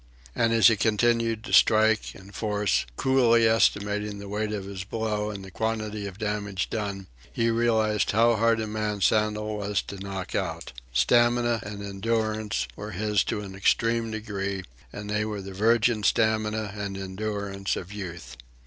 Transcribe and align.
And 0.35 0.51
as 0.51 0.65
he 0.65 0.77
continued 0.77 1.43
to 1.43 1.53
strike 1.53 2.15
and 2.15 2.33
force, 2.33 2.87
coolly 2.97 3.47
estimating 3.47 4.17
the 4.17 4.27
weight 4.27 4.51
of 4.51 4.65
his 4.65 4.83
blows 4.83 5.35
and 5.35 5.45
the 5.45 5.51
quality 5.51 6.07
of 6.07 6.17
the 6.17 6.25
damage 6.25 6.67
wrought, 6.73 7.05
he 7.31 7.51
realized 7.51 8.09
how 8.09 8.35
hard 8.35 8.59
a 8.59 8.65
man 8.65 9.01
Sandel 9.01 9.55
was 9.57 9.83
to 9.83 9.99
knock 9.99 10.33
out. 10.33 10.73
Stamina 10.91 11.59
and 11.61 11.83
endurance 11.83 12.67
were 12.75 12.93
his 12.93 13.23
to 13.25 13.41
an 13.41 13.53
extreme 13.53 14.09
degree, 14.09 14.63
and 14.91 15.07
they 15.07 15.23
were 15.23 15.39
the 15.39 15.53
virgin 15.53 16.01
stamina 16.01 16.73
and 16.75 16.97
endurance 16.97 17.75
of 17.75 17.93
Youth. 17.93 18.37